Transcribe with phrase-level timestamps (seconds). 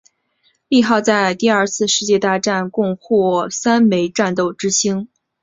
[0.67, 5.07] 利号在第二次世界大战共获得三枚战斗之星。